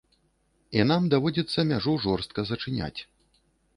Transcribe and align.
І 0.77 0.85
нам 0.91 1.03
даводзіцца 1.15 1.67
мяжу 1.73 1.93
жорстка 2.07 2.47
зачыняць. 2.51 2.97